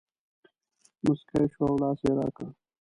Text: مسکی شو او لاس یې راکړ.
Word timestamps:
مسکی 1.03 1.43
شو 1.53 1.63
او 1.69 1.75
لاس 1.81 1.99
یې 2.05 2.11
راکړ. 2.19 2.47